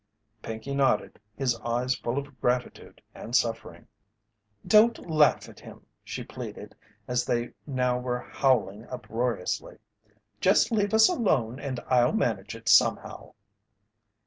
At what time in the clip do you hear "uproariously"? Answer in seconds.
8.87-9.77